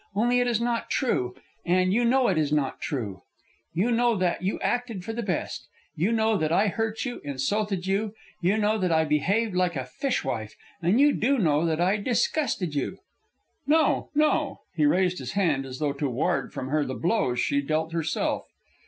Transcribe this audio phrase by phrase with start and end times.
[0.15, 3.21] "Only it is not true, and you know it is not true.
[3.71, 7.85] You know that you acted for the best; you know that I hurt you, insulted
[7.85, 11.79] you; you know that I behaved like a fish wife, and you do know that
[11.79, 12.97] I disgusted you"
[13.77, 17.61] "No, no!" He raised his hand as though to ward from her the blows she
[17.61, 18.47] dealt herself.